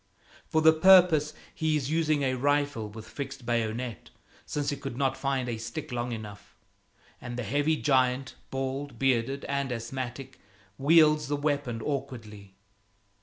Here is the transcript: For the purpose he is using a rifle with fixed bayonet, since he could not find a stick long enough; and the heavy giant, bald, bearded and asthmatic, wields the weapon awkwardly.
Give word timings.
For 0.49 0.63
the 0.63 0.73
purpose 0.73 1.31
he 1.53 1.75
is 1.77 1.91
using 1.91 2.23
a 2.23 2.33
rifle 2.33 2.89
with 2.89 3.05
fixed 3.07 3.45
bayonet, 3.45 4.09
since 4.47 4.71
he 4.71 4.75
could 4.75 4.97
not 4.97 5.15
find 5.15 5.47
a 5.47 5.59
stick 5.59 5.91
long 5.91 6.11
enough; 6.11 6.55
and 7.21 7.37
the 7.37 7.43
heavy 7.43 7.77
giant, 7.77 8.33
bald, 8.49 8.97
bearded 8.97 9.45
and 9.45 9.71
asthmatic, 9.71 10.39
wields 10.79 11.27
the 11.27 11.35
weapon 11.37 11.83
awkwardly. 11.83 12.55